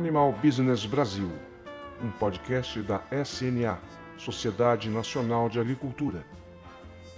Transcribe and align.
Animal 0.00 0.32
Business 0.42 0.86
Brasil, 0.86 1.30
um 2.02 2.10
podcast 2.12 2.80
da 2.80 3.02
SNA, 3.22 3.78
Sociedade 4.16 4.88
Nacional 4.88 5.50
de 5.50 5.60
Agricultura. 5.60 6.24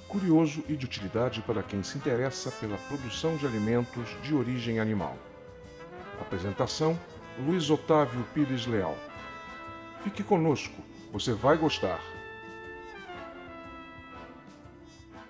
Curioso 0.08 0.64
e 0.68 0.74
de 0.74 0.84
utilidade 0.84 1.40
para 1.42 1.62
quem 1.62 1.80
se 1.84 1.96
interessa 1.96 2.50
pela 2.50 2.76
produção 2.88 3.36
de 3.36 3.46
alimentos 3.46 4.08
de 4.24 4.34
origem 4.34 4.80
animal. 4.80 5.16
Apresentação: 6.20 6.98
Luiz 7.46 7.70
Otávio 7.70 8.26
Pires 8.34 8.66
Leal. 8.66 8.96
Fique 10.02 10.24
conosco, 10.24 10.74
você 11.12 11.32
vai 11.32 11.56
gostar. 11.56 12.00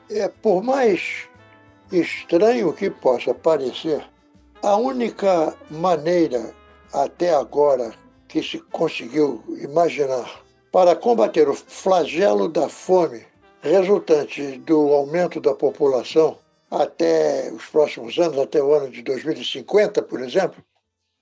É, 0.09 0.27
por 0.27 0.63
mais 0.63 1.29
estranho 1.93 2.73
que 2.73 2.89
possa 2.89 3.35
parecer, 3.35 4.03
a 4.63 4.75
única 4.77 5.55
maneira 5.71 6.55
até 6.93 7.35
agora 7.35 7.93
que 8.29 8.43
se 8.43 8.59
conseguiu 8.59 9.43
imaginar 9.61 10.43
para 10.71 10.97
combater 10.97 11.49
o 11.49 11.55
flagelo 11.55 12.49
da 12.49 12.69
fome 12.69 13.27
resultante 13.61 14.59
do 14.59 14.93
aumento 14.93 15.41
da 15.41 15.55
população 15.55 16.39
até 16.71 17.53
os 17.53 17.67
próximos 17.67 18.19
anos, 18.19 18.39
até 18.39 18.63
o 18.63 18.73
ano 18.73 18.91
de 18.91 19.03
2050, 19.03 20.03
por 20.03 20.21
exemplo, 20.21 20.65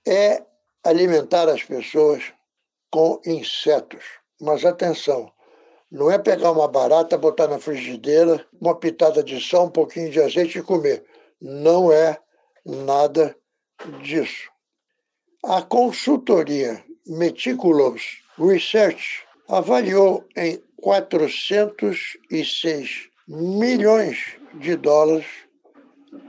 é 0.07 0.43
alimentar 0.83 1.49
as 1.49 1.63
pessoas 1.63 2.23
com 2.89 3.19
insetos. 3.25 4.03
Mas 4.39 4.65
atenção, 4.65 5.31
não 5.91 6.09
é 6.09 6.17
pegar 6.17 6.51
uma 6.51 6.67
barata, 6.67 7.17
botar 7.17 7.47
na 7.47 7.59
frigideira, 7.59 8.45
uma 8.59 8.75
pitada 8.75 9.21
de 9.21 9.45
sal, 9.45 9.65
um 9.65 9.69
pouquinho 9.69 10.09
de 10.09 10.21
azeite 10.21 10.59
e 10.59 10.63
comer. 10.63 11.03
Não 11.39 11.91
é 11.91 12.17
nada 12.65 13.35
disso. 14.01 14.49
A 15.43 15.63
consultoria 15.63 16.83
Meticulous 17.07 18.19
Research 18.37 19.23
avaliou 19.49 20.23
em 20.37 20.61
406 20.79 23.09
milhões 23.27 24.37
de 24.53 24.75
dólares 24.75 25.25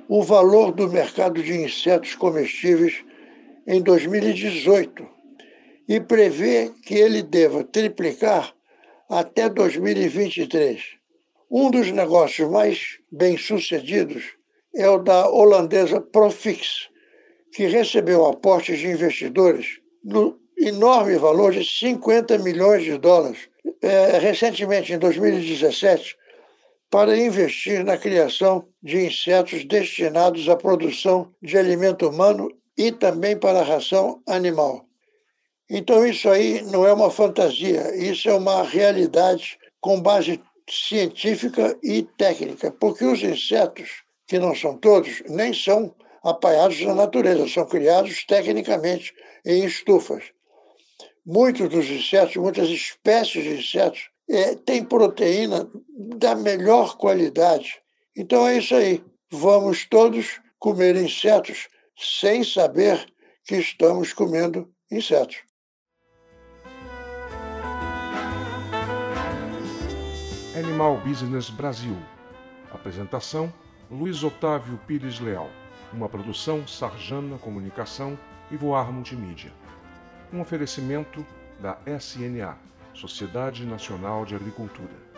o 0.09 0.23
valor 0.23 0.73
do 0.73 0.89
mercado 0.89 1.43
de 1.43 1.53
insetos 1.53 2.15
comestíveis 2.15 3.05
em 3.67 3.83
2018 3.83 5.07
e 5.87 6.01
prevê 6.01 6.73
que 6.83 6.95
ele 6.95 7.23
deva 7.23 7.63
triplicar 7.65 8.55
até 9.11 9.51
2023. 9.51 10.83
Um 11.51 11.71
dos 11.71 11.93
negócios 11.93 12.51
mais 12.51 12.99
bem-sucedidos 13.11 14.25
é 14.75 14.89
o 14.89 14.97
da 14.97 15.29
holandesa 15.29 16.01
Profix, 16.01 16.89
que 17.53 17.67
recebeu 17.67 18.27
aportes 18.27 18.79
de 18.79 18.89
investidores 18.89 19.79
no 20.03 20.39
enorme 20.59 21.17
valor 21.17 21.53
de 21.53 21.65
50 21.65 22.39
milhões 22.39 22.83
de 22.85 22.97
dólares, 22.99 23.49
é, 23.81 24.19
recentemente, 24.19 24.93
em 24.93 24.99
2017, 24.99 26.17
para 26.91 27.17
investir 27.17 27.85
na 27.85 27.97
criação 27.97 28.67
de 28.83 29.07
insetos 29.07 29.65
destinados 29.65 30.49
à 30.49 30.57
produção 30.57 31.33
de 31.43 31.57
alimento 31.57 32.09
humano 32.09 32.49
e 32.77 32.93
também 32.93 33.37
para 33.37 33.61
a 33.61 33.65
ração 33.65 34.23
animal. 34.27 34.87
Então, 35.71 36.07
isso 36.07 36.29
aí 36.29 36.63
não 36.63 36.87
é 36.87 36.93
uma 36.93 37.11
fantasia, 37.11 37.95
isso 37.97 38.29
é 38.29 38.35
uma 38.35 38.63
realidade 38.63 39.59
com 39.81 40.01
base 40.01 40.41
científica 40.69 41.77
e 41.83 42.03
técnica, 42.03 42.71
porque 42.71 43.05
os 43.05 43.23
insetos, 43.23 44.03
que 44.27 44.39
não 44.39 44.55
são 44.55 44.77
todos, 44.77 45.23
nem 45.29 45.53
são 45.53 45.95
apaiados 46.23 46.81
na 46.83 46.95
natureza, 46.95 47.49
são 47.49 47.67
criados 47.67 48.25
tecnicamente 48.25 49.13
em 49.45 49.65
estufas. 49.65 50.25
Muitos 51.25 51.69
dos 51.69 51.89
insetos, 51.89 52.37
muitas 52.37 52.69
espécies 52.69 53.45
de 53.45 53.59
insetos, 53.59 54.11
é, 54.29 54.55
têm 54.55 54.85
proteína 54.85 55.69
da 56.17 56.35
melhor 56.35 56.97
qualidade. 56.97 57.81
Então 58.17 58.47
é 58.47 58.59
isso 58.59 58.75
aí. 58.75 59.03
Vamos 59.31 59.87
todos 59.87 60.41
comer 60.59 60.97
insetos 60.97 61.69
sem 61.97 62.45
saber 62.45 63.07
que 63.45 63.57
estamos 63.57 64.13
comendo 64.13 64.73
insetos. 64.91 65.39
Animal 70.57 70.99
Business 70.99 71.51
Brasil. 71.51 71.97
Apresentação: 72.71 73.53
Luiz 73.91 74.23
Otávio 74.23 74.79
Pires 74.87 75.19
Leal. 75.19 75.62
Uma 75.93 76.09
produção 76.09 76.67
Sarjana 76.67 77.37
Comunicação 77.37 78.19
e 78.51 78.57
Voar 78.57 78.91
Multimídia. 78.91 79.53
Um 80.33 80.41
oferecimento 80.41 81.27
da 81.61 81.77
SNA, 81.87 82.57
Sociedade 82.95 83.67
Nacional 83.67 84.25
de 84.25 84.35
Agricultura. 84.35 85.13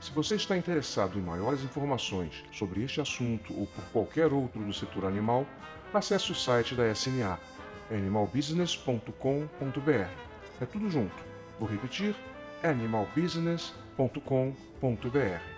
Se 0.00 0.12
você 0.12 0.36
está 0.36 0.56
interessado 0.56 1.18
em 1.18 1.22
maiores 1.22 1.64
informações 1.64 2.44
sobre 2.52 2.84
este 2.84 3.00
assunto 3.00 3.52
ou 3.58 3.66
por 3.66 3.82
qualquer 3.92 4.32
outro 4.32 4.62
do 4.62 4.72
setor 4.72 5.04
animal, 5.04 5.44
acesse 5.92 6.30
o 6.30 6.34
site 6.34 6.76
da 6.76 6.88
SNA, 6.88 7.40
animalbusiness.com.br. 7.90 10.10
É 10.60 10.64
tudo 10.64 10.88
junto. 10.88 11.24
Vou 11.58 11.68
repetir: 11.68 12.14
animalbusiness.com.br. 12.62 15.55